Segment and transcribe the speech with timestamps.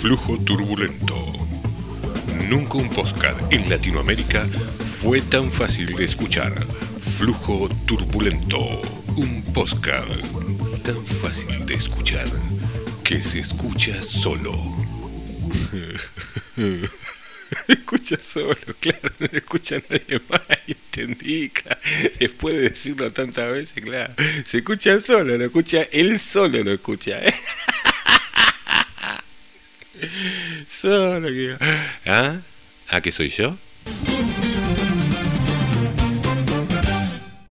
[0.00, 1.14] Flujo Turbulento.
[2.48, 4.46] Nunca un podcast en Latinoamérica
[5.02, 6.54] fue tan fácil de escuchar.
[7.18, 8.80] Flujo Turbulento.
[9.16, 10.22] Un podcast
[10.82, 12.24] tan fácil de escuchar
[13.04, 14.54] que se escucha solo.
[17.68, 21.52] escucha solo, claro, no escucha nadie más, entendí,
[22.18, 24.14] después de decirlo tantas veces, claro,
[24.46, 27.34] se escucha solo, lo escucha él solo, lo escucha, ¿eh?
[30.80, 31.28] Solo,
[32.06, 32.40] ¿ah?
[32.88, 33.56] ¿Ah, que soy yo?